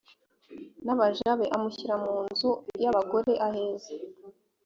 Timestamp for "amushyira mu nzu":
1.55-2.51